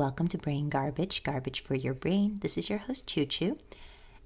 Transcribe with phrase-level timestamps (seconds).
[0.00, 2.38] welcome to Brain Garbage, Garbage for Your Brain.
[2.40, 3.58] This is your host, Choo Choo.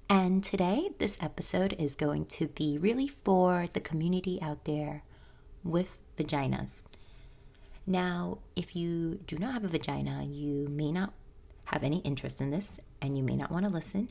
[0.09, 5.03] And today, this episode is going to be really for the community out there
[5.65, 6.83] with vaginas.
[7.85, 11.11] Now, if you do not have a vagina, you may not
[11.65, 14.07] have any interest in this and you may not want to listen,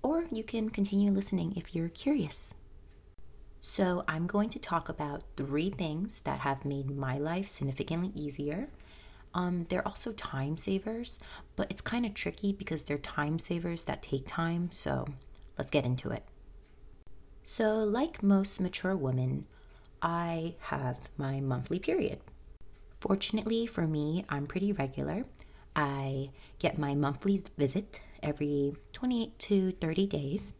[0.00, 2.54] or you can continue listening if you're curious.
[3.60, 8.68] So, I'm going to talk about three things that have made my life significantly easier
[9.34, 11.18] um, they're also time savers,
[11.56, 14.70] but it's kind of tricky because they're time savers that take time.
[14.70, 15.06] So
[15.58, 16.24] let's get into it.
[17.42, 19.46] So, like most mature women,
[20.00, 22.20] I have my monthly period.
[22.98, 25.24] Fortunately for me, I'm pretty regular.
[25.76, 30.54] I get my monthly visit every 28 to 30 days.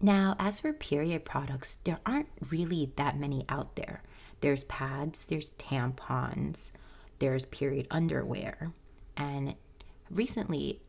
[0.00, 4.02] Now, as for period products, there aren't really that many out there.
[4.42, 6.72] There's pads, there's tampons,
[7.18, 8.72] there's period underwear.
[9.16, 9.54] And
[10.10, 10.80] recently,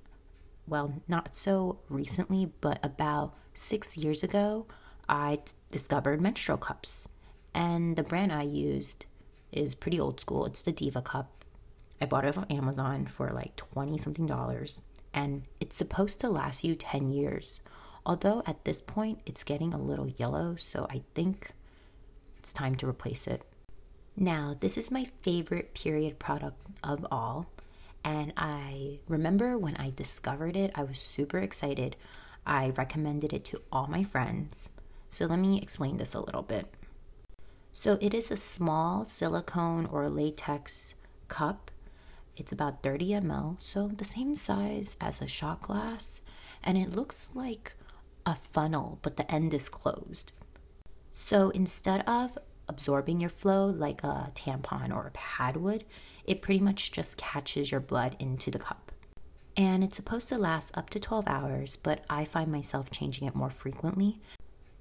[0.68, 4.66] well, not so recently, but about six years ago,
[5.08, 5.40] I
[5.72, 7.08] discovered menstrual cups.
[7.54, 9.06] And the brand I used
[9.52, 10.46] is pretty old school.
[10.46, 11.46] It's the Diva Cup.
[12.00, 14.82] I bought it on Amazon for like 20 something dollars.
[15.14, 17.62] And it's supposed to last you 10 years.
[18.06, 21.52] Although at this point it's getting a little yellow, so I think
[22.38, 23.44] it's time to replace it.
[24.20, 27.46] Now, this is my favorite period product of all.
[28.04, 31.96] And I remember when I discovered it, I was super excited.
[32.44, 34.70] I recommended it to all my friends.
[35.08, 36.74] So, let me explain this a little bit.
[37.72, 40.96] So, it is a small silicone or latex
[41.28, 41.70] cup.
[42.36, 46.22] It's about 30 ml, so the same size as a shot glass.
[46.64, 47.76] And it looks like
[48.26, 50.34] a funnel, but the end is closed.
[51.14, 55.86] So, instead of absorbing your flow like a tampon or a pad would,
[56.26, 58.92] it pretty much just catches your blood into the cup.
[59.56, 63.36] And it's supposed to last up to 12 hours, but I find myself changing it
[63.36, 64.20] more frequently.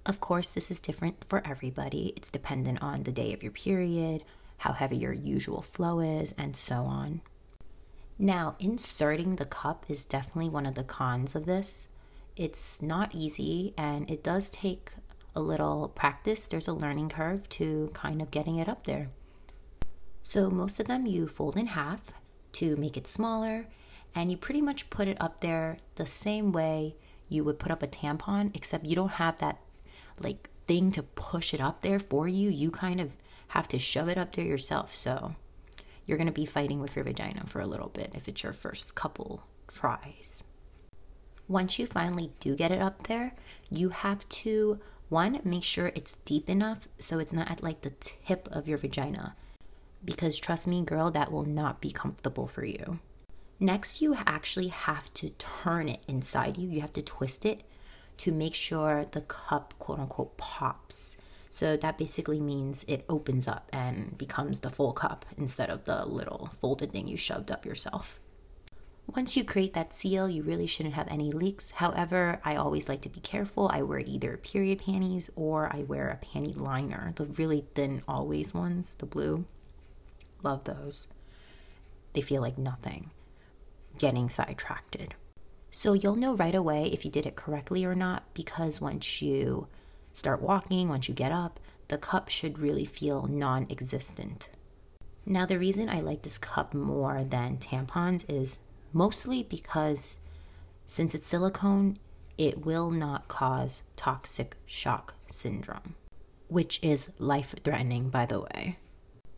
[0.04, 2.12] Of course, this is different for everybody.
[2.16, 4.22] It's dependent on the day of your period,
[4.58, 7.22] how heavy your usual flow is, and so on.
[8.18, 11.88] Now, inserting the cup is definitely one of the cons of this.
[12.36, 14.92] It's not easy and it does take
[15.36, 19.10] a little practice, there's a learning curve to kind of getting it up there.
[20.22, 22.12] So, most of them you fold in half
[22.52, 23.68] to make it smaller,
[24.14, 26.96] and you pretty much put it up there the same way
[27.28, 29.60] you would put up a tampon, except you don't have that
[30.18, 32.50] like thing to push it up there for you.
[32.50, 33.14] You kind of
[33.48, 34.96] have to shove it up there yourself.
[34.96, 35.36] So,
[36.06, 38.52] you're going to be fighting with your vagina for a little bit if it's your
[38.52, 40.42] first couple tries.
[41.48, 43.32] Once you finally do get it up there,
[43.70, 47.90] you have to one, make sure it's deep enough so it's not at like the
[47.90, 49.36] tip of your vagina.
[50.04, 52.98] Because trust me, girl, that will not be comfortable for you.
[53.58, 56.68] Next, you actually have to turn it inside you.
[56.68, 57.62] You have to twist it
[58.18, 61.16] to make sure the cup, quote unquote, pops.
[61.48, 66.04] So that basically means it opens up and becomes the full cup instead of the
[66.04, 68.20] little folded thing you shoved up yourself.
[69.14, 71.70] Once you create that seal, you really shouldn't have any leaks.
[71.72, 73.70] However, I always like to be careful.
[73.72, 78.52] I wear either period panties or I wear a panty liner, the really thin always
[78.52, 79.44] ones, the blue.
[80.42, 81.08] Love those.
[82.14, 83.10] They feel like nothing.
[83.98, 84.96] Getting sidetracked.
[85.70, 89.68] So you'll know right away if you did it correctly or not because once you
[90.12, 94.48] start walking, once you get up, the cup should really feel non existent.
[95.26, 98.58] Now, the reason I like this cup more than tampons is
[98.96, 100.16] mostly because
[100.86, 101.98] since it's silicone,
[102.38, 105.94] it will not cause toxic shock syndrome,
[106.48, 108.78] which is life threatening, by the way.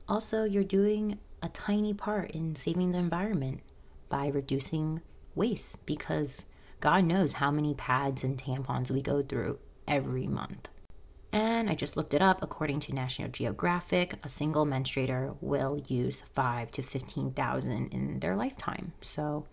[0.09, 3.61] Also, you're doing a tiny part in saving the environment
[4.09, 5.03] by reducing
[5.35, 6.45] waste because
[6.79, 9.59] God knows how many pads and tampons we go through
[9.89, 10.69] every month.
[11.33, 12.43] And I just looked it up.
[12.43, 18.35] According to National Geographic, a single menstruator will use five to fifteen thousand in their
[18.35, 18.93] lifetime.
[19.03, 19.47] So,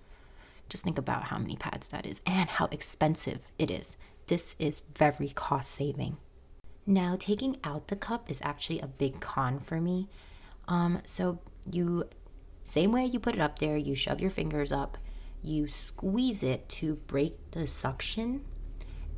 [0.70, 3.96] just think about how many pads that is and how expensive it is.
[4.28, 6.18] This is very cost saving.
[6.88, 10.08] Now, taking out the cup is actually a big con for me.
[10.68, 11.40] Um, so
[11.70, 12.06] you
[12.64, 14.98] same way you put it up there, you shove your fingers up,
[15.44, 18.42] you squeeze it to break the suction,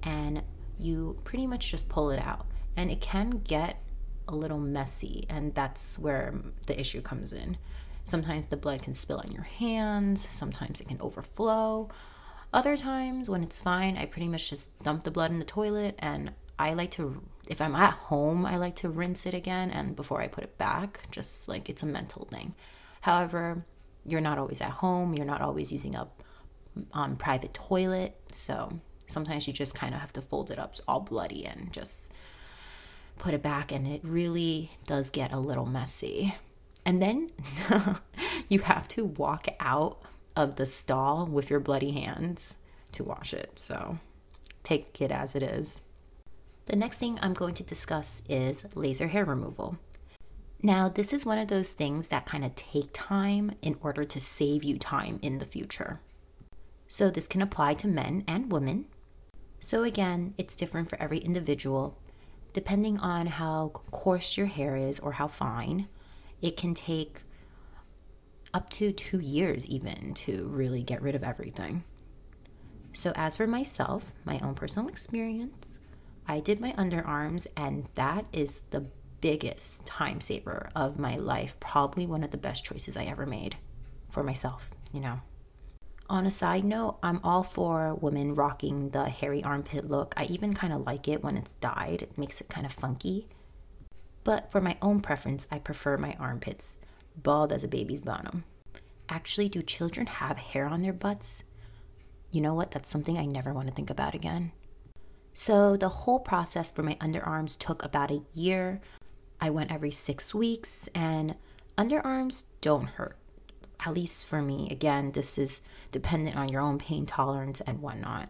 [0.04, 0.44] and
[0.78, 2.46] you pretty much just pull it out.
[2.78, 3.82] And it can get
[4.28, 6.34] a little messy, and that's where
[6.68, 7.58] the issue comes in.
[8.04, 11.90] Sometimes the blood can spill on your hands, sometimes it can overflow.
[12.54, 15.96] Other times, when it's fine, I pretty much just dump the blood in the toilet
[16.00, 19.96] and I like to, if I'm at home, I like to rinse it again and
[19.96, 22.56] before I put it back, just like it's a mental thing.
[23.02, 23.66] However,
[24.06, 26.08] you're not always at home, you're not always using a
[26.94, 28.16] um, private toilet.
[28.32, 32.12] So sometimes you just kind of have to fold it up all bloody and just
[33.18, 33.72] put it back.
[33.72, 36.36] And it really does get a little messy.
[36.86, 37.32] And then
[38.50, 40.02] you have to walk out
[40.36, 42.58] of the stall with your bloody hands
[42.94, 43.60] to wash it.
[43.60, 44.00] So
[44.64, 45.82] take it as it is.
[46.66, 49.78] The next thing I'm going to discuss is laser hair removal.
[50.62, 54.20] Now, this is one of those things that kind of take time in order to
[54.20, 56.02] save you time in the future.
[56.88, 58.86] So, this can apply to men and women.
[59.60, 61.98] So, again, it's different for every individual.
[62.58, 65.88] Depending on how coarse your hair is or how fine,
[66.42, 67.22] it can take
[68.52, 71.84] up to two years even to really get rid of everything.
[72.94, 75.78] So, as for myself, my own personal experience,
[76.28, 78.88] I did my underarms, and that is the
[79.22, 81.60] biggest time saver of my life.
[81.60, 83.56] Probably one of the best choices I ever made
[84.10, 85.22] for myself, you know.
[86.10, 90.14] On a side note, I'm all for women rocking the hairy armpit look.
[90.16, 93.28] I even kind of like it when it's dyed, it makes it kind of funky.
[94.24, 96.80] But for my own preference, I prefer my armpits
[97.16, 98.46] bald as a baby's bottom.
[99.10, 101.44] Actually, do children have hair on their butts?
[102.32, 102.72] You know what?
[102.72, 104.54] That's something I never want to think about again.
[105.34, 108.82] So, the whole process for my underarms took about a year.
[109.42, 111.36] I went every six weeks, and
[111.78, 113.18] underarms don't hurt.
[113.80, 114.68] At least for me.
[114.72, 118.30] Again, this is dependent on your own pain tolerance and whatnot.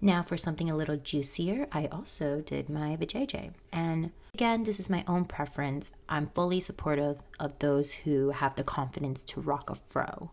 [0.00, 3.50] Now, for something a little juicier, I also did my vajayjay.
[3.72, 5.90] And again, this is my own preference.
[6.08, 10.30] I'm fully supportive of those who have the confidence to rock a fro.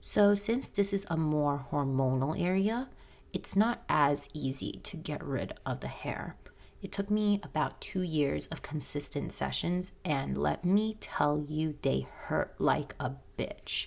[0.00, 2.88] So, since this is a more hormonal area,
[3.34, 6.36] it's not as easy to get rid of the hair.
[6.80, 12.06] It took me about two years of consistent sessions, and let me tell you, they
[12.10, 13.86] hurt like a bitch.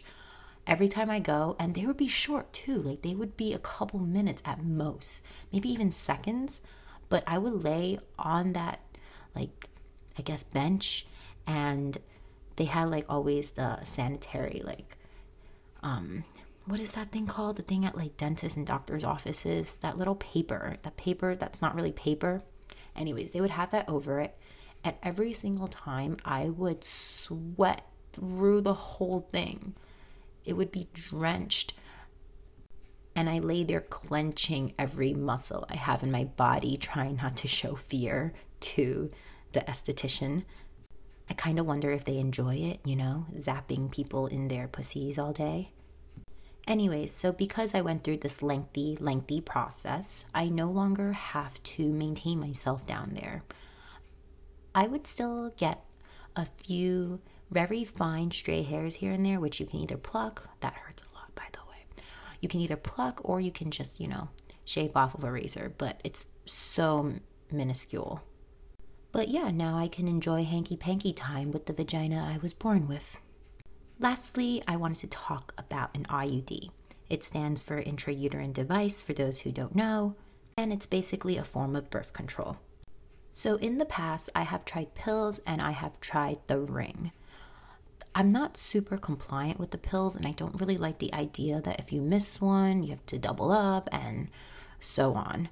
[0.66, 3.60] Every time I go, and they would be short too, like they would be a
[3.60, 6.62] couple minutes at most, maybe even seconds,
[7.10, 8.80] but I would lay on that,
[9.36, 9.70] like,
[10.18, 11.06] I guess, bench,
[11.46, 11.98] and
[12.56, 14.98] they had like always the sanitary, like,
[15.84, 16.24] um,
[16.66, 17.58] what is that thing called?
[17.58, 21.76] The thing at like dentists and doctors' offices, that little paper, that paper that's not
[21.76, 22.44] really paper
[22.96, 24.38] Anyways, they would have that over it.
[24.84, 29.76] At every single time, I would sweat through the whole thing.
[30.46, 31.74] It would be drenched.
[33.16, 37.48] And I lay there clenching every muscle I have in my body, trying not to
[37.48, 39.12] show fear to
[39.52, 40.46] the esthetician.
[41.30, 45.20] I kind of wonder if they enjoy it, you know, zapping people in their pussies
[45.20, 45.72] all day.
[46.68, 51.92] Anyways, so because I went through this lengthy, lengthy process, I no longer have to
[51.92, 53.44] maintain myself down there.
[54.74, 55.84] I would still get
[56.36, 57.20] a few
[57.52, 61.16] very fine stray hairs here and there, which you can either pluck, that hurts a
[61.16, 62.04] lot, by the way.
[62.40, 64.30] You can either pluck or you can just, you know,
[64.64, 67.14] shave off with a razor, but it's so
[67.52, 68.22] minuscule.
[69.12, 72.88] But yeah, now I can enjoy hanky panky time with the vagina I was born
[72.88, 73.22] with.
[74.00, 76.70] Lastly, I wanted to talk about an IUD.
[77.10, 80.16] It stands for intrauterine device for those who don't know,
[80.58, 82.58] and it's basically a form of birth control.
[83.34, 87.12] So, in the past, I have tried pills and I have tried the ring.
[88.14, 91.80] I'm not super compliant with the pills, and I don't really like the idea that
[91.80, 94.30] if you miss one, you have to double up and
[94.80, 95.50] so on.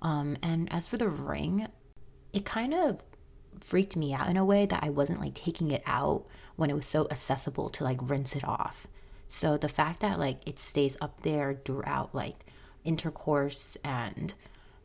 [0.00, 1.66] Um, and as for the ring,
[2.32, 3.02] it kind of
[3.58, 6.24] freaked me out in a way that I wasn't like taking it out
[6.56, 8.86] when it was so accessible to like rinse it off.
[9.26, 12.46] So the fact that like it stays up there throughout like
[12.84, 14.32] intercourse and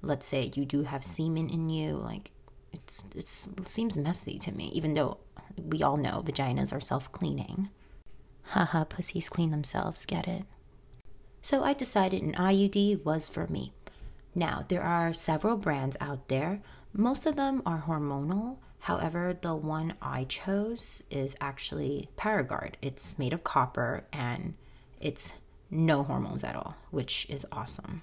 [0.01, 2.31] let's say you do have semen in you, like
[2.73, 5.19] it's, it's it seems messy to me, even though
[5.57, 7.69] we all know vaginas are self cleaning.
[8.47, 10.43] Haha, pussies clean themselves, get it?
[11.41, 13.73] So I decided an IUD was for me.
[14.35, 16.61] Now, there are several brands out there.
[16.93, 22.73] Most of them are hormonal, However, the one I chose is actually Paragard.
[22.81, 24.55] It's made of copper and
[24.99, 25.35] it's
[25.71, 28.01] no hormones at all, which is awesome.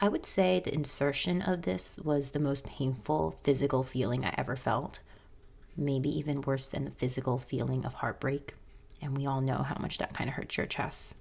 [0.00, 4.54] I would say the insertion of this was the most painful physical feeling I ever
[4.54, 5.00] felt,
[5.78, 8.54] maybe even worse than the physical feeling of heartbreak.
[9.00, 11.16] And we all know how much that kind of hurts your chest.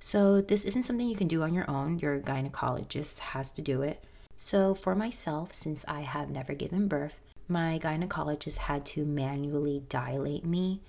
[0.00, 1.98] So, this isn't something you can do on your own.
[1.98, 4.04] Your gynecologist has to do it.
[4.36, 10.44] So, for myself, since I have never given birth, my gynecologist had to manually dilate
[10.44, 10.82] me.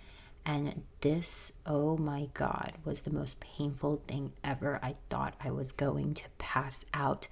[0.45, 4.79] And this, oh my God, was the most painful thing ever.
[4.81, 7.27] I thought I was going to pass out.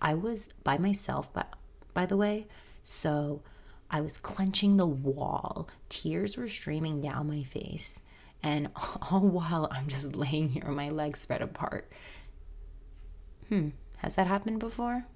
[0.00, 1.46] I was by myself, by,
[1.94, 2.46] by the way.
[2.82, 3.42] So
[3.90, 5.68] I was clenching the wall.
[5.88, 8.00] Tears were streaming down my face.
[8.42, 8.68] And
[9.10, 11.90] all while I'm just laying here, my legs spread apart.
[13.48, 15.06] Hmm, has that happened before?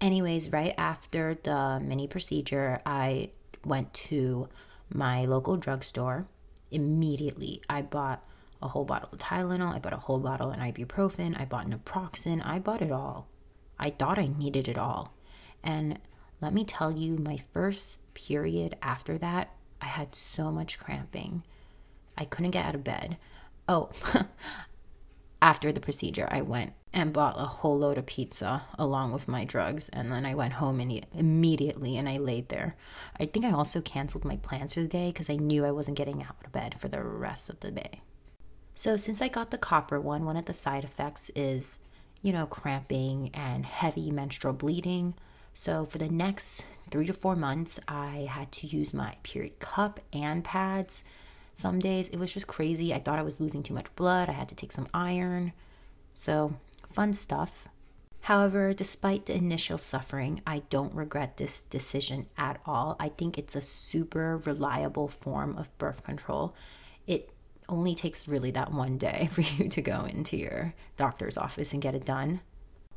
[0.00, 3.30] Anyways, right after the mini procedure, I
[3.64, 4.48] went to
[4.92, 6.26] my local drugstore.
[6.70, 8.24] Immediately, I bought
[8.62, 12.44] a whole bottle of Tylenol, I bought a whole bottle of ibuprofen, I bought naproxen,
[12.44, 13.28] I bought it all.
[13.78, 15.14] I thought I needed it all.
[15.62, 15.98] And
[16.44, 21.42] let me tell you, my first period after that, I had so much cramping.
[22.18, 23.16] I couldn't get out of bed.
[23.66, 23.90] Oh,
[25.42, 29.46] after the procedure, I went and bought a whole load of pizza along with my
[29.46, 29.88] drugs.
[29.88, 32.76] And then I went home and immediately and I laid there.
[33.18, 35.96] I think I also canceled my plans for the day because I knew I wasn't
[35.96, 38.02] getting out of bed for the rest of the day.
[38.74, 41.78] So, since I got the copper one, one of the side effects is,
[42.20, 45.14] you know, cramping and heavy menstrual bleeding.
[45.56, 50.00] So, for the next three to four months, I had to use my period cup
[50.12, 51.04] and pads.
[51.54, 52.92] Some days it was just crazy.
[52.92, 54.28] I thought I was losing too much blood.
[54.28, 55.52] I had to take some iron.
[56.12, 56.54] So,
[56.92, 57.68] fun stuff.
[58.22, 62.96] However, despite the initial suffering, I don't regret this decision at all.
[62.98, 66.54] I think it's a super reliable form of birth control.
[67.06, 67.30] It
[67.68, 71.82] only takes really that one day for you to go into your doctor's office and
[71.82, 72.40] get it done.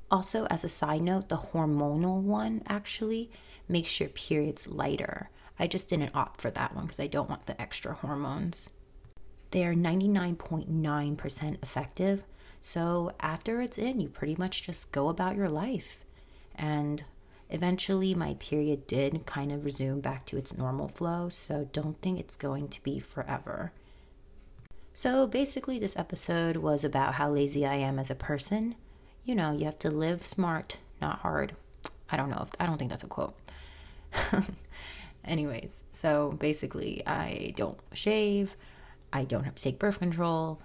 [0.09, 3.29] Also, as a side note, the hormonal one actually
[3.67, 5.29] makes your periods lighter.
[5.59, 8.69] I just didn't opt for that one because I don't want the extra hormones.
[9.51, 12.23] They are 99.9% effective.
[12.61, 16.05] So after it's in, you pretty much just go about your life.
[16.55, 17.03] And
[17.49, 21.29] eventually, my period did kind of resume back to its normal flow.
[21.29, 23.71] So don't think it's going to be forever.
[24.93, 28.75] So basically, this episode was about how lazy I am as a person.
[29.27, 31.53] You know, you have to live smart, not hard.
[32.09, 33.35] I don't know if I don't think that's a quote.
[35.25, 38.55] Anyways, so basically, I don't shave,
[39.11, 40.61] I don't have to take birth control,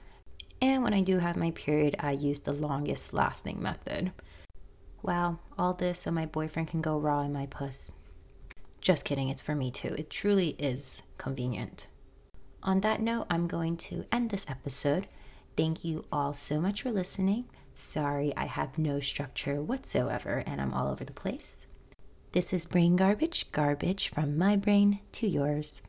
[0.60, 4.12] and when I do have my period, I use the longest lasting method.
[5.02, 7.90] Wow, all this so my boyfriend can go raw in my puss.
[8.80, 9.96] Just kidding, it's for me too.
[9.98, 11.88] It truly is convenient.
[12.62, 15.08] On that note, I'm going to end this episode.
[15.56, 17.46] Thank you all so much for listening.
[17.74, 21.66] Sorry, I have no structure whatsoever and I'm all over the place.
[22.32, 25.82] This is Brain Garbage, garbage from my brain to yours.